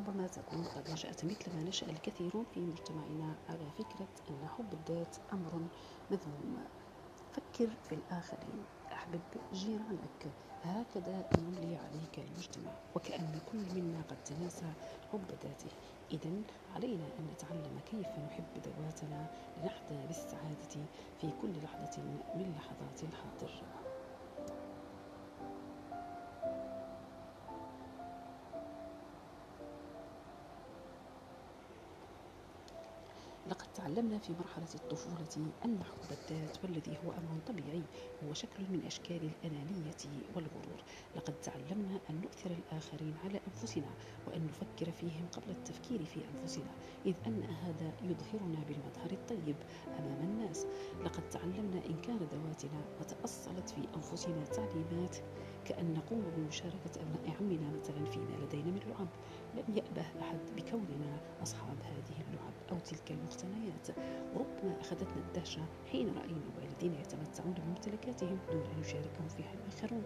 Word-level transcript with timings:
ربما 0.00 0.26
تكون 0.26 0.64
قد 0.64 0.90
نشأت 0.90 1.24
مثل 1.24 1.56
ما 1.56 1.62
نشأ 1.62 1.90
الكثيرون 1.90 2.44
في 2.54 2.60
مجتمعنا 2.60 3.36
على 3.48 3.70
فكرة 3.78 4.08
أن 4.30 4.48
حب 4.48 4.72
الذات 4.72 5.16
أمر 5.32 5.68
مذموم. 6.10 6.64
فكر 7.32 7.70
في 7.88 7.94
الآخرين. 7.94 8.64
أحبب 8.92 9.20
جيرانك. 9.52 10.26
هكذا 10.62 11.24
يملي 11.38 11.76
عليك 11.76 12.18
المجتمع 12.18 12.72
وكأن 12.94 13.40
كل 13.52 13.58
منا 13.74 14.02
قد 14.02 14.24
تناسى 14.24 14.72
حب 15.12 15.30
ذاته. 15.30 15.70
إذا 16.12 16.30
علينا 16.74 17.04
أن 17.18 17.26
نتعلم 17.26 17.80
كيف 17.90 18.18
نحب 18.18 18.58
ذواتنا 18.58 19.26
لنحظى 19.56 20.06
بالسعادة 20.06 20.86
في 21.20 21.30
كل 21.42 21.62
لحظة 21.62 22.02
من 22.34 22.54
لحظات 22.56 23.02
الحاضر. 23.02 23.79
لقد 33.48 33.72
تعلمنا 33.72 34.18
في 34.18 34.32
مرحلة 34.32 34.74
الطفولة 34.74 35.50
أن 35.64 35.82
حب 35.84 36.10
الذات 36.10 36.64
والذي 36.64 36.98
هو 37.04 37.10
أمر 37.10 37.40
طبيعي 37.46 37.82
هو 38.24 38.34
شكل 38.34 38.62
من 38.70 38.82
أشكال 38.86 39.20
الأنانية 39.22 40.24
والغرور. 40.34 40.80
لقد 41.16 41.34
تعلمنا 41.40 42.00
أن 42.10 42.20
نؤثر 42.20 42.50
الآخرين 42.50 43.14
على 43.24 43.40
أنفسنا 43.48 43.90
وأن 44.26 44.46
نفكر 44.46 44.90
فيهم 44.92 45.26
قبل 45.32 45.50
التفكير 45.50 46.04
في 46.04 46.20
أنفسنا 46.34 46.70
إذ 47.06 47.14
أن 47.26 47.42
هذا 47.42 47.92
يظهرنا 48.02 48.58
بالمظهر 48.68 49.10
الطيب 49.12 49.56
أمام 49.98 50.22
الناس. 50.22 50.66
لقد 51.04 51.28
تعلمنا 51.30 51.86
إن 51.86 52.00
كان 52.00 52.16
ذواتنا 52.16 52.80
وتأصلت 53.00 53.68
في 53.70 53.80
أنفسنا 53.96 54.44
تعليمات 54.44 55.16
كأن 55.64 55.94
نقوم 55.94 56.22
بمشاركة 56.36 56.90
أبناء 56.96 57.36
عمنا 57.40 57.70
مثلا 57.78 58.04
فيما 58.04 58.36
لدينا 58.44 58.70
من 58.70 58.80
لعب. 58.86 59.08
لم 59.54 59.76
يأبه 59.76 60.06
أحد 60.20 60.38
بكوننا 60.56 61.20
أصحاب 61.42 61.76
هذه 61.82 62.20
اللعب 62.28 62.52
أو 62.72 62.78
تلك 62.78 63.12
المقتنيات 63.44 63.88
وربما 64.34 64.80
أخذتنا 64.80 65.16
الدهشة 65.28 65.62
حين 65.92 66.08
رأينا 66.08 66.40
والدينا 66.56 67.00
يتمتعون 67.00 67.52
بممتلكاتهم 67.54 68.38
دون 68.52 68.62
أن 68.62 68.80
يشاركهم 68.80 69.28
فيها 69.28 69.52
الآخرون. 69.54 70.02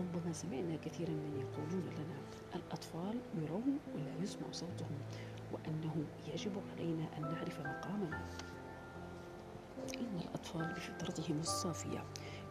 ربما 0.00 0.32
سمعنا 0.32 0.76
كثيرا 0.76 1.10
من 1.10 1.36
يقولون 1.40 1.82
لنا 1.94 2.16
الأطفال 2.54 3.20
يرون 3.42 3.78
ولا 3.94 4.22
يسمع 4.22 4.46
صوتهم 4.52 4.98
وأنه 5.52 6.04
يجب 6.34 6.52
علينا 6.72 7.04
أن 7.18 7.22
نعرف 7.22 7.60
مقامنا. 7.60 8.28
إن 10.00 10.20
الأطفال 10.20 10.72
بفطرتهم 10.72 11.38
الصافية 11.40 12.04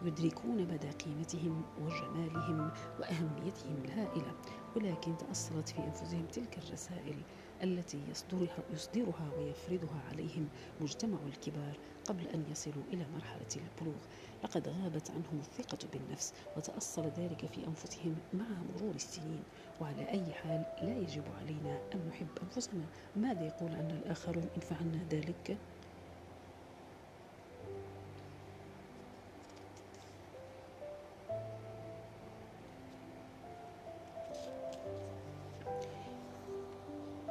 يدركون 0.04 0.58
مدى 0.68 0.90
قيمتهم 0.90 1.64
وجمالهم 1.82 2.72
وأهميتهم 3.00 3.76
الهائلة 3.86 4.34
ولكن 4.76 5.18
تأصلت 5.18 5.70
في 5.70 5.80
أنفسهم 5.80 6.26
تلك 6.26 6.58
الرسائل. 6.58 7.16
التي 7.64 8.00
يصدرها, 8.12 8.64
يصدرها 8.74 9.32
ويفرضها 9.38 10.02
عليهم 10.12 10.48
مجتمع 10.82 11.18
الكبار 11.28 11.78
قبل 12.06 12.28
أن 12.28 12.44
يصلوا 12.52 12.84
إلى 12.94 13.06
مرحلة 13.16 13.48
البلوغ. 13.56 14.00
لقد 14.44 14.68
غابت 14.68 15.12
عنهم 15.12 15.40
الثقة 15.40 15.78
بالنفس 15.94 16.34
وتأصل 16.58 17.02
ذلك 17.18 17.46
في 17.46 17.68
أنفسهم 17.68 18.16
مع 18.34 18.46
مرور 18.76 18.96
السنين. 18.96 19.44
وعلى 19.82 20.10
أي 20.10 20.34
حال 20.34 20.66
لا 20.82 20.98
يجب 20.98 21.24
علينا 21.42 21.80
أن 21.94 22.08
نحب 22.10 22.28
أنفسنا. 22.44 22.84
ماذا 23.16 23.46
يقول 23.46 23.72
عن 23.72 23.92
الآخرون 23.92 24.44
إن 24.56 24.62
فعلنا 24.62 25.04
ذلك؟ 25.10 25.58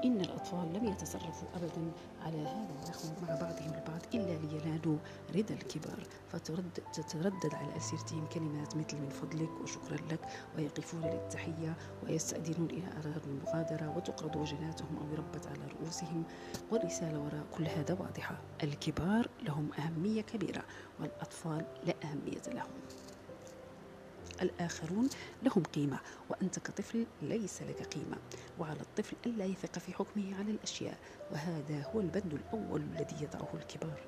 إن 0.04 0.20
الأطفال 0.20 0.72
لم 0.72 0.84
يتصرفوا 0.84 1.48
أبدا 1.54 1.92
على 2.22 2.38
هذا 2.38 2.70
النحو 2.82 3.08
مع 3.22 3.34
بعضهم 3.34 3.74
البعض 3.74 4.00
إلا 4.14 4.46
لينالوا 4.46 4.98
رضا 5.34 5.54
الكبار. 5.54 6.06
فتتردد 6.28 7.54
على 7.54 7.76
أسيرتهم 7.76 8.26
كلمات 8.26 8.76
مثل 8.76 8.96
من 8.96 9.08
فضلك 9.08 9.50
وشكرا 9.62 9.96
لك 10.10 10.20
ويقفون 10.56 11.00
للتحية 11.00 11.76
ويستأذنون 12.02 12.70
إلى 12.70 12.86
أراد 12.86 13.22
المغادرة 13.26 13.96
وتقرض 13.96 14.36
وجناتهم 14.36 14.96
أو 14.96 15.12
يربت 15.12 15.46
على 15.46 15.60
رؤوسهم. 15.80 16.24
والرسالة 16.70 17.18
وراء 17.18 17.46
كل 17.52 17.66
هذا 17.66 17.94
واضحة. 17.94 18.38
الكبار 18.62 19.28
لهم 19.42 19.70
أهمية 19.78 20.22
كبيرة 20.22 20.64
والأطفال 21.00 21.64
لا 21.86 21.94
أهمية 22.04 22.42
لهم. 22.54 22.70
الآخرون 24.42 25.08
لهم 25.42 25.62
قيمة 25.62 25.98
وأنت 26.30 26.58
كطفل 26.58 27.06
ليس 27.22 27.62
لك 27.62 27.82
قيمة. 27.82 28.16
وعلى 28.58 28.80
الطفل 28.80 29.16
ألا 29.26 29.44
يثق 29.44 29.78
في 29.78 29.92
حكمه 29.92 30.38
على 30.38 30.50
الأشياء 30.50 30.98
وهذا 31.30 31.82
هو 31.94 32.00
البند 32.00 32.32
الأول 32.34 32.80
الذي 32.80 33.16
يضعه 33.24 33.48
الكبار. 33.54 34.00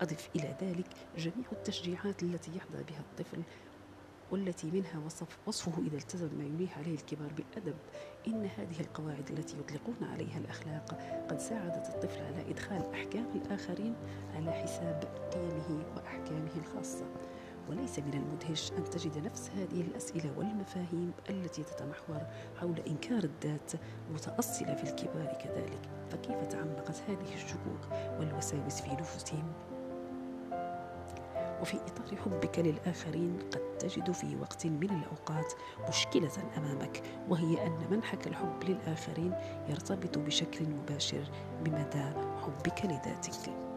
أضف 0.00 0.28
إلى 0.36 0.56
ذلك 0.62 0.86
جميع 1.18 1.46
التشجيعات 1.52 2.22
التي 2.22 2.50
يحظى 2.56 2.82
بها 2.88 3.00
الطفل 3.00 3.42
والتي 4.30 4.70
منها 4.70 4.98
وصف 5.06 5.38
وصفه 5.46 5.82
إذا 5.86 5.96
التزم 5.96 6.28
ما 6.38 6.44
يليه 6.44 6.68
عليه 6.76 6.94
الكبار 6.94 7.32
بالأدب. 7.32 7.76
إن 8.26 8.46
هذه 8.56 8.80
القواعد 8.80 9.30
التي 9.30 9.58
يطلقون 9.58 9.96
عليها 10.12 10.38
الأخلاق 10.38 10.90
قد 11.30 11.40
ساعدت 11.40 11.86
الطفل 11.88 12.20
على 12.20 12.50
إدخال 12.50 12.92
أحكام 12.94 13.26
الآخرين 13.34 13.94
على 14.34 14.52
حساب 14.52 15.04
قيمه 15.34 15.84
وأحكامه 15.96 16.50
الخاصة. 16.56 17.06
وليس 17.70 17.98
من 17.98 18.14
المدهش 18.14 18.72
أن 18.72 18.84
تجد 18.84 19.18
نفس 19.18 19.50
هذه 19.56 19.80
الأسئلة 19.80 20.32
والمفاهيم 20.36 21.12
التي 21.30 21.62
تتمحور 21.62 22.26
حول 22.60 22.80
إنكار 22.86 23.24
الذات 23.24 23.72
متأصلة 24.14 24.74
في 24.74 24.84
الكبار 24.84 25.38
كذلك. 25.44 25.80
فكيف 26.10 26.46
تعمقت 26.46 27.02
هذه 27.08 27.34
الشكوك 27.34 27.88
والوساوس 28.18 28.80
في 28.80 28.90
نفوسهم؟ 28.90 29.52
وفي 31.60 31.76
إطار 31.76 32.16
حبك 32.16 32.58
للآخرين 32.58 33.38
قد 33.52 33.78
تجد 33.78 34.10
في 34.10 34.36
وقت 34.36 34.66
من 34.66 34.90
الأوقات 34.90 35.52
مشكلة 35.88 36.32
أمامك 36.56 37.02
وهي 37.28 37.66
أن 37.66 37.86
منحك 37.90 38.26
الحب 38.26 38.64
للآخرين 38.64 39.34
يرتبط 39.68 40.18
بشكل 40.18 40.64
مباشر 40.64 41.30
بمدى 41.64 42.04
حبك 42.42 42.84
لذاتك. 42.84 43.69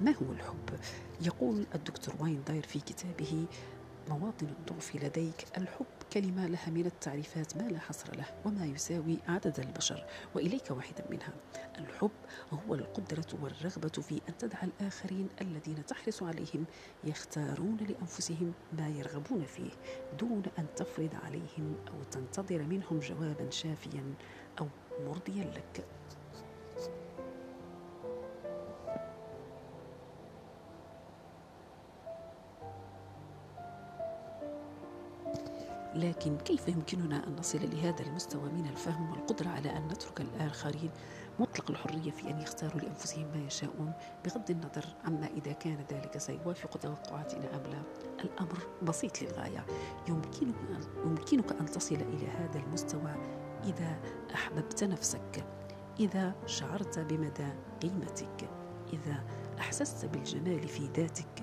ما 0.00 0.10
هو 0.10 0.32
الحب؟ 0.32 0.78
يقول 1.20 1.66
الدكتور 1.74 2.14
واين 2.20 2.42
داير 2.46 2.62
في 2.62 2.80
كتابه 2.80 3.46
مواطن 4.08 4.46
الضعف 4.46 4.96
لديك. 4.96 5.46
الحب 5.58 5.86
كلمة 6.12 6.46
لها 6.46 6.70
من 6.70 6.86
التعريفات 6.86 7.56
ما 7.56 7.62
لا 7.62 7.78
حصر 7.78 8.16
له 8.16 8.24
وما 8.44 8.66
يساوي 8.66 9.18
عدد 9.28 9.60
البشر 9.60 10.04
وإليك 10.34 10.70
واحدا 10.70 11.04
منها. 11.10 11.32
الحب 11.78 12.10
هو 12.52 12.74
القدرة 12.74 13.26
والرغبة 13.42 13.88
في 13.88 14.20
أن 14.28 14.38
تدع 14.38 14.58
الآخرين 14.62 15.28
الذين 15.40 15.86
تحرص 15.86 16.22
عليهم 16.22 16.64
يختارون 17.04 17.76
لأنفسهم 17.76 18.52
ما 18.72 18.88
يرغبون 18.88 19.44
فيه 19.44 19.70
دون 20.18 20.42
أن 20.58 20.66
تفرض 20.76 21.14
عليهم 21.24 21.74
أو 21.88 22.02
تنتظر 22.10 22.62
منهم 22.62 22.98
جوابا 22.98 23.50
شافيا 23.50 24.14
أو 24.60 24.66
مرضيا 25.06 25.44
لك. 25.44 25.86
لكن 35.94 36.38
كيف 36.38 36.68
يمكننا 36.68 37.26
أن 37.26 37.36
نصل 37.36 37.70
لهذا 37.70 38.02
المستوى 38.02 38.50
من 38.50 38.66
الفهم 38.66 39.10
والقدرة 39.10 39.48
على 39.48 39.76
أن 39.76 39.88
نترك 39.88 40.20
الآخرين 40.20 40.90
مطلق 41.38 41.70
الحرية 41.70 42.10
في 42.10 42.30
أن 42.30 42.40
يختاروا 42.40 42.80
لأنفسهم 42.80 43.26
ما 43.34 43.46
يشاءون 43.46 43.92
بغض 44.24 44.50
النظر 44.50 44.84
عما 45.04 45.26
إذا 45.26 45.52
كان 45.52 45.84
ذلك 45.92 46.18
سيوافق 46.18 46.76
توقعاتنا 46.76 47.56
أم 47.56 47.62
لا؟ 47.62 47.82
الأمر 48.24 48.58
بسيط 48.82 49.22
للغاية. 49.22 49.66
يمكنك 50.08 50.54
يمكنك 51.04 51.52
أن 51.52 51.66
تصل 51.66 51.94
إلى 51.94 52.26
هذا 52.26 52.58
المستوى 52.58 53.14
إذا 53.64 53.96
أحببت 54.34 54.84
نفسك 54.84 55.44
إذا 56.00 56.34
شعرت 56.46 56.98
بمدى 56.98 57.48
قيمتك 57.82 58.48
إذا 58.92 59.24
أحسست 59.58 60.06
بالجمال 60.06 60.68
في 60.68 60.88
ذاتك. 60.96 61.33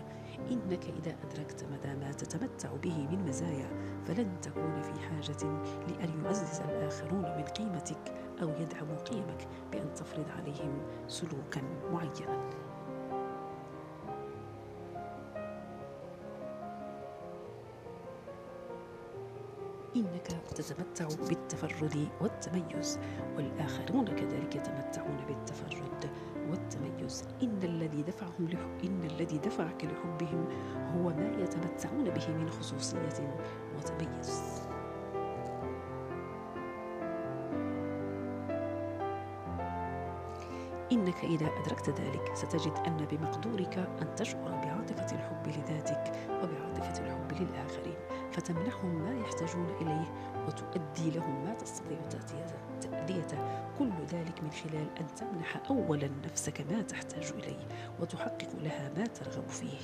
إنك 0.51 0.85
إذا 0.85 1.15
أدركت 1.23 1.65
مدى 1.71 1.95
ما 1.99 2.11
تتمتع 2.11 2.69
به 2.83 3.07
من 3.11 3.25
مزايا 3.27 3.69
فلن 4.05 4.41
تكون 4.41 4.81
في 4.81 4.99
حاجة 4.99 5.43
لأن 5.87 6.23
يعزز 6.23 6.61
الآخرون 6.61 7.21
من 7.21 7.43
قيمتك 7.43 8.13
أو 8.41 8.49
يدعموا 8.49 8.97
قيمك 8.97 9.47
بأن 9.71 9.93
تفرض 9.93 10.25
عليهم 10.37 10.81
سلوكا 11.07 11.61
معينا. 11.91 12.70
إنك 19.95 20.27
تتمتع 20.55 21.07
بالتفرد 21.27 22.07
والتميز 22.21 22.99
والآخرون 23.35 24.05
كذلك 24.05 24.55
يتمتعون 24.55 25.17
بالتفرد 25.27 26.09
والتميز. 26.49 27.23
إن 27.43 27.63
الذي 27.63 28.03
دفعهم 28.03 28.47
لحب 28.47 28.83
إن 28.83 29.03
الذي 29.03 29.37
دفعك 29.37 29.85
لحبهم 29.85 30.45
هو 30.95 31.03
ما 31.03 31.31
يتمتعون 31.43 32.03
به 32.03 32.27
من 32.27 32.49
خصوصية 32.49 33.37
وتميز. 33.77 34.61
إنك 40.91 41.23
إذا 41.23 41.47
أدركت 41.47 41.89
ذلك 41.89 42.31
ستجد 42.33 42.73
أن 42.87 43.07
بمقدورك 43.11 43.77
أن 43.77 44.15
تشعر 44.15 44.51
بعاطفة 44.51 45.15
الحب 45.15 45.47
لذاتك. 45.47 46.10
فتمنحهم 48.81 49.03
ما 49.03 49.19
يحتاجون 49.19 49.67
إليه 49.81 50.11
وتؤدي 50.47 51.11
لهم 51.11 51.45
ما 51.45 51.53
تستطيع 51.53 51.97
تأديته 52.81 53.37
كل 53.79 53.91
ذلك 54.11 54.43
من 54.43 54.51
خلال 54.51 54.87
أن 54.99 55.15
تمنح 55.15 55.61
أولا 55.69 56.09
نفسك 56.25 56.61
ما 56.71 56.81
تحتاج 56.81 57.31
إليه 57.37 57.67
وتحقق 57.99 58.49
لها 58.61 58.91
ما 58.97 59.05
ترغب 59.05 59.47
فيه. 59.47 59.77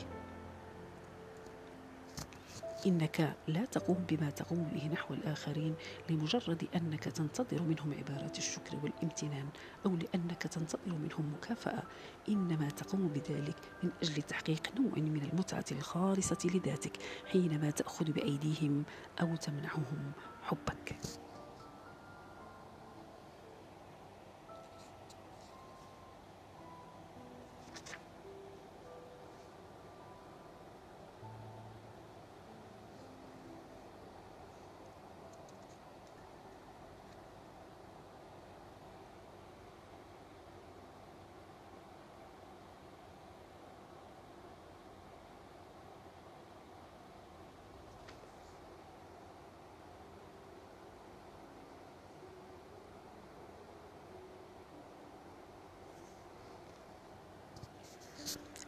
إنك 2.86 3.38
لا 3.48 3.66
تقوم 3.66 4.06
بما 4.10 4.30
تقوم 4.30 4.64
به 4.74 4.88
نحو 4.88 5.14
الآخرين 5.14 5.76
لمجرد 6.10 6.68
أنك 6.76 7.04
تنتظر 7.04 7.62
منهم 7.62 7.94
عبارات 7.94 8.38
الشكر 8.38 8.78
والامتنان 8.84 9.50
أو 9.86 9.96
لأنك 9.96 10.44
تنتظر 10.44 10.96
منهم 10.96 11.34
مكافأة. 11.34 11.84
إنما 12.30 12.70
تقوم 12.70 13.08
بذلك 13.08 13.60
من 13.84 13.92
أجل 14.04 14.22
تحقيق 14.22 14.68
نوع 14.80 14.94
من 14.98 15.30
المتعة 15.32 15.66
الخالصة 15.72 16.38
لذاتك 16.46 16.98
حينما 17.32 17.72
تأخذ 17.72 18.12
بأيديهم 18.12 18.84
أو 19.22 19.36
تمنحهم 19.36 20.12
حبك. 20.42 20.96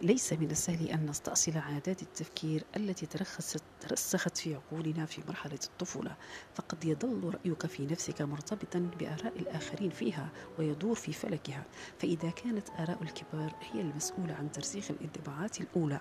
ليس 0.02 0.34
من 0.34 0.52
السهل 0.52 0.88
أن 0.88 1.06
نستأصل 1.10 1.58
عادات 1.58 2.02
التفكير 2.02 2.64
التي 2.76 3.06
ترخصت 3.06 3.64
ترسخت 3.80 4.38
في 4.38 4.56
عقولنا 4.56 5.06
في 5.06 5.22
مرحلة 5.28 5.60
الطفولة. 5.64 6.16
فقد 6.56 6.86
يظل 6.86 7.34
رأيك 7.34 7.66
في 7.66 7.86
نفسك 7.86 8.22
مرتبطا 8.22 8.90
بآراء 9.00 9.34
الآخرين 9.40 9.90
فيها 9.90 10.30
ويدور 10.60 10.96
في 10.96 11.14
فلكها. 11.14 11.64
فإذا 12.00 12.30
كانت 12.30 12.70
آراء 12.70 13.04
الكبار 13.04 13.56
هي 13.72 13.82
المسؤولة 13.82 14.34
عن 14.34 14.52
ترسيخ 14.52 14.92
الانطباعات 14.92 15.62
الأولى 15.62 16.00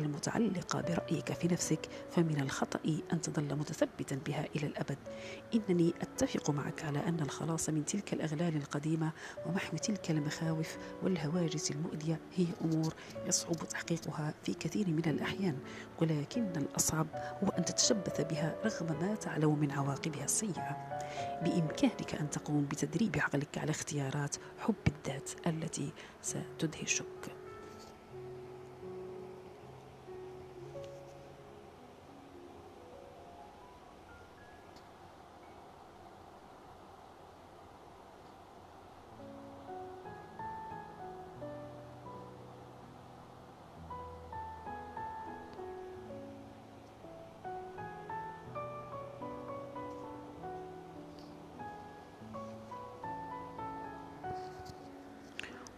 المتعلقة 0.00 0.80
برأيك 0.80 1.32
في 1.32 1.48
نفسك 1.48 1.88
فمن 2.10 2.40
الخطأ 2.40 2.80
أن 3.12 3.20
تظل 3.20 3.56
متثبتا 3.56 4.20
بها 4.26 4.46
إلى 4.56 4.66
الأبد. 4.66 4.98
إنني 5.54 5.94
أتفق 6.00 6.50
معك 6.50 6.84
على 6.84 6.98
أن 6.98 7.20
الخلاص 7.20 7.68
من 7.70 7.84
تلك 7.84 8.12
الأغلال 8.12 8.56
القديمة 8.56 9.12
ومحو 9.46 9.76
تلك 9.76 10.10
المخاوف 10.10 10.76
والهواجس 11.02 11.70
المؤذية 11.70 12.20
هي 12.36 12.46
أمور 12.64 12.94
يصعب 13.26 13.56
تحقيقها 13.56 14.34
في 14.42 14.54
كثير 14.54 14.88
من 14.88 15.04
الأحيان. 15.06 15.58
ولكن 16.00 16.52
الأصعب 16.56 17.06
هو 17.44 17.48
أن 17.48 17.64
تتشبث 17.64 18.20
بها 18.20 18.56
رغم 18.64 18.86
ما 19.00 19.14
تعلم 19.14 19.58
من 19.58 19.70
عواقبها 19.70 20.24
السيئة. 20.24 20.76
بإمكانك 21.42 22.14
أن 22.14 22.30
تقوم 22.30 22.64
بتدريب 22.64 23.16
عقلك 23.16 23.58
على 23.58 23.70
اختيارات 23.70 24.36
حب 24.58 24.74
الذات 24.88 25.30
التي 25.46 25.92
ستدهشك. 26.22 27.39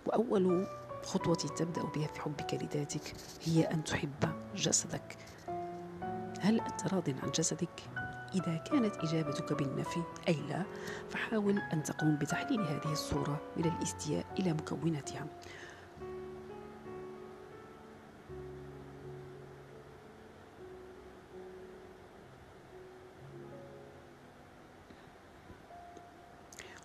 وأول 0.07 0.67
خطوة 1.03 1.35
تبدأ 1.35 1.83
بها 1.83 2.07
في 2.07 2.21
حبك 2.21 2.55
لذاتك 2.55 3.15
هي 3.45 3.63
أن 3.65 3.85
تحب 3.85 4.33
جسدك 4.57 5.17
هل 6.41 6.61
أنت 6.61 6.95
راض 6.95 7.11
عن 7.23 7.31
جسدك؟ 7.31 7.83
إذا 8.35 8.57
كانت 8.57 8.97
إجابتك 8.97 9.53
بالنفي 9.53 10.03
أي 10.29 10.37
لا 10.49 10.63
فحاول 11.11 11.59
أن 11.59 11.83
تقوم 11.83 12.17
بتحليل 12.17 12.61
هذه 12.61 12.93
الصورة 12.93 13.41
من 13.57 13.65
الاستياء 13.65 14.25
إلى 14.39 14.53
مكوناتها 14.53 15.27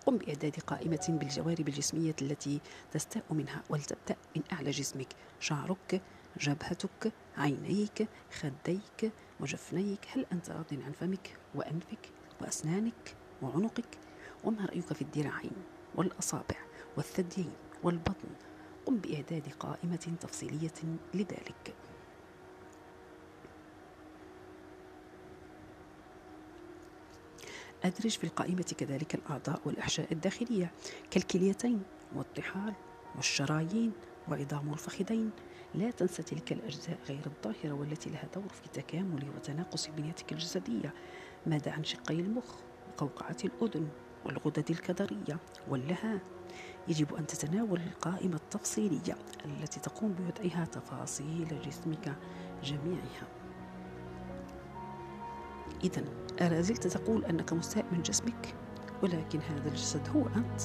قم 0.08 0.18
بإعداد 0.18 0.60
قائمة 0.60 1.06
بالجوارب 1.10 1.68
الجسمية 1.68 2.16
التي 2.22 2.60
تستاء 2.92 3.24
منها 3.32 3.64
ولتبدأ 3.70 4.16
من 4.36 4.42
أعلى 4.52 4.72
جسمك. 4.72 5.08
شعرك 5.40 6.02
جبهتك 6.40 7.12
عينيك 7.38 8.08
خديك 8.40 9.12
وجفنيك 9.40 10.08
هل 10.12 10.26
أنت 10.32 10.50
راض 10.50 10.74
عن 10.74 10.92
فمك 10.92 11.38
وأنفك 11.56 12.10
وأسنانك 12.42 13.16
وعنقك؟ 13.42 13.98
وما 14.44 14.66
رأيك 14.66 14.94
في 14.94 15.02
الذراعين 15.02 15.56
والأصابع 15.96 16.58
والثديين 16.98 17.52
والبطن؟ 17.84 18.30
قم 18.86 18.98
بإعداد 18.98 19.50
قائمة 19.60 20.18
تفصيلية 20.22 20.98
لذلك. 21.14 21.76
أدرج 27.88 28.12
في 28.12 28.24
القائمة 28.24 28.76
كذلك 28.78 29.16
الأعضاء 29.16 29.62
والأحشاء 29.66 30.12
الداخلية 30.12 30.72
كالكليتين 31.12 31.84
والطحال 32.16 32.74
والشرايين 33.16 33.92
وعظام 34.28 34.74
الفخذين. 34.74 35.32
لا 35.76 35.92
تنسى 35.92 36.24
تلك 36.24 36.52
الأجزاء 36.52 36.98
غير 37.10 37.22
الظاهرة 37.26 37.74
والتي 37.74 38.10
لها 38.10 38.28
دور 38.36 38.50
في 38.50 38.82
تكامل 38.82 39.26
وتناقص 39.36 39.88
بنيتك 39.88 40.32
الجسدية 40.32 40.94
ماذا 41.46 41.72
عن 41.72 41.84
شقي 41.84 42.20
المخ 42.20 42.56
وقوقعة 42.88 43.38
الأذن 43.46 43.88
والغدد 44.26 44.72
الكظرية 44.72 45.40
واللهان 45.70 46.20
يجب 46.88 47.16
أن 47.16 47.28
تتناول 47.28 47.82
القائمة 47.82 48.36
التفصيلية 48.36 49.18
التي 49.46 49.80
تقوم 49.80 50.14
بوضعها 50.14 50.66
تفاصيل 50.66 51.62
جسمك 51.62 52.16
جميعها. 52.64 53.37
إذا 55.84 56.04
ألا 56.42 56.62
زلت 56.62 56.88
تقول 56.88 57.26
أنك 57.26 57.54
مستاء 57.54 57.86
من 57.92 58.02
جسمك؟ 58.02 58.56
ولكن 59.04 59.40
هذا 59.40 59.70
الجسد 59.70 60.10
هو 60.16 60.22
أنت. 60.36 60.62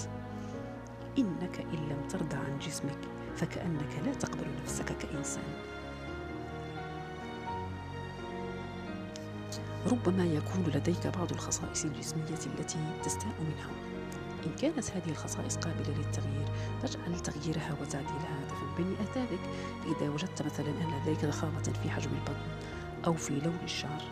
إنك 1.19 1.61
إن 1.61 1.89
لم 1.89 2.09
ترضى 2.09 2.37
عن 2.37 2.59
جسمك 2.59 2.99
فكأنك 3.37 4.01
لا 4.05 4.15
تقبل 4.15 4.47
نفسك 4.63 4.97
كإنسان. 4.97 5.45
ربما 9.87 10.25
يكون 10.25 10.73
لديك 10.75 11.07
بعض 11.07 11.33
الخصائص 11.33 11.85
الجسمية 11.85 12.59
التي 12.59 12.79
تستاء 13.05 13.35
منها. 13.41 13.71
إن 14.47 14.53
كانت 14.63 14.91
هذه 14.91 15.11
الخصائص 15.11 15.57
قابلة 15.57 15.95
للتغيير 15.99 16.47
فاجعل 16.83 17.21
تغييرها 17.21 17.77
وتعديلها 17.81 18.45
هدفا 18.45 18.77
بين 18.77 18.97
أهدافك 19.01 19.41
إذا 19.87 20.11
وجدت 20.11 20.43
مثلا 20.43 20.69
أن 20.69 21.03
لديك 21.03 21.25
ضخامة 21.25 21.63
في 21.83 21.91
حجم 21.91 22.11
البطن 22.11 22.51
أو 23.07 23.15
في 23.15 23.41
لون 23.41 23.59
الشعر 23.65 24.03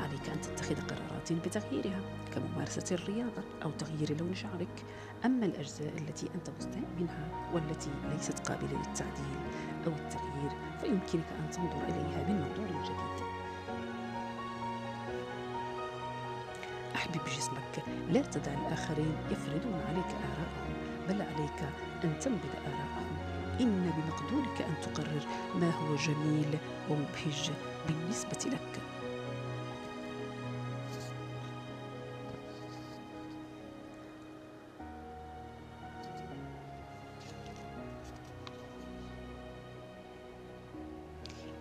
عليك 0.00 0.28
أن 0.28 0.40
تتخذ 0.40 0.74
قرارات 0.74 1.32
بتغييرها 1.32 2.00
كممارسة 2.34 2.94
الرياضة 2.94 3.42
أو 3.62 3.70
تغيير 3.70 4.18
لون 4.20 4.34
شعرك. 4.34 4.84
أما 5.24 5.46
الأجزاء 5.46 5.92
التي 5.98 6.26
أنت 6.34 6.50
مستاء 6.58 6.82
منها 7.00 7.50
والتي 7.54 7.90
ليست 8.12 8.48
قابلة 8.48 8.78
للتعديل 8.78 9.38
أو 9.86 9.92
التغيير 9.92 10.50
فيمكنك 10.80 11.28
أن 11.38 11.50
تنظر 11.50 11.82
إليها 11.88 12.28
من 12.28 12.34
منظور 12.34 12.82
جديد. 12.84 13.26
أحبب 16.94 17.20
جسمك 17.36 17.84
لا 18.10 18.22
تدع 18.22 18.52
الآخرين 18.52 19.14
يفرضون 19.30 19.80
عليك 19.88 20.10
آراءهم 20.30 20.74
بل 21.08 21.22
عليك 21.22 21.60
أن 22.04 22.18
تنبذ 22.20 22.54
آراءهم. 22.66 23.16
إن 23.60 23.92
بمقدورك 23.96 24.62
أن 24.62 24.74
تقرر 24.82 25.26
ما 25.60 25.70
هو 25.70 25.96
جميل 25.96 26.58
ومبهج 26.90 27.50
بالنسبة 27.88 28.50
لك. 28.50 28.99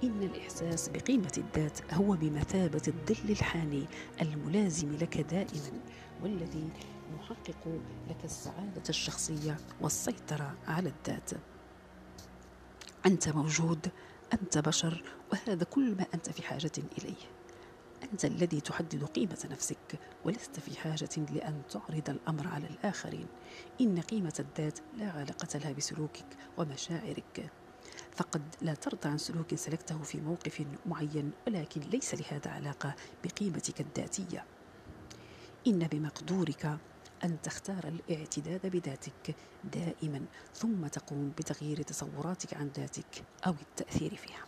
إن 0.04 0.24
الإحساس 0.24 0.90
بقيمة 0.90 1.32
الذات 1.38 1.94
هو 1.94 2.16
بمثابة 2.16 2.82
الظل 2.88 3.30
الحاني 3.30 3.86
الملازم 4.22 4.92
لك 4.92 5.18
دائما 5.18 5.82
والذي 6.24 6.70
يحقق 7.20 7.82
لك 8.10 8.26
السعادة 8.26 8.84
الشخصية 8.90 9.58
والسيطرة 9.82 10.58
على 10.68 10.90
الذات. 10.90 11.30
أنت 13.06 13.30
موجود 13.30 13.92
أنت 14.34 14.58
بشر 14.58 15.04
وهذا 15.32 15.64
كل 15.64 15.96
ما 15.96 16.06
أنت 16.14 16.30
في 16.30 16.44
حاجة 16.44 16.72
إليه. 16.98 17.30
أنت 18.12 18.26
الذي 18.26 18.62
تحدد 18.62 19.04
قيمة 19.04 19.48
نفسك 19.52 20.00
ولست 20.26 20.60
في 20.60 20.80
حاجة 20.80 21.10
لأن 21.34 21.62
تعرض 21.70 22.10
الأمر 22.10 22.48
على 22.48 22.68
الآخرين. 22.68 23.28
إن 23.82 24.02
قيمة 24.02 24.34
الذات 24.40 24.80
لا 24.98 25.12
علاقة 25.12 25.60
لها 25.60 25.72
بسلوكك 25.72 26.38
ومشاعرك. 26.58 27.52
فقد 28.16 28.42
لا 28.62 28.74
ترضى 28.74 29.10
عن 29.10 29.18
سلوك 29.18 29.56
سلكته 29.56 30.04
في 30.04 30.22
موقف 30.22 30.66
معين 30.86 31.32
ولكن 31.48 31.82
ليس 31.82 32.16
لهذا 32.16 32.52
علاقة 32.52 32.96
بقيمتك 33.24 33.82
الذاتية. 33.82 34.46
إن 35.68 35.88
بمقدورك 35.88 36.78
أن 37.24 37.42
تختار 37.42 37.88
الاعتداد 37.88 38.68
بذاتك 38.68 39.36
دائما 39.64 40.26
ثم 40.54 40.88
تقوم 40.88 41.30
بتغيير 41.38 41.82
تصوراتك 41.82 42.54
عن 42.54 42.68
ذاتك 42.78 43.24
أو 43.48 43.52
التأثير 43.52 44.16
فيها. 44.16 44.46